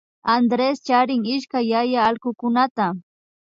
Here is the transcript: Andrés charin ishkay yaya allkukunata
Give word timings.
Andrés 0.35 0.77
charin 0.87 1.21
ishkay 1.35 1.65
yaya 1.71 1.99
allkukunata 2.07 2.85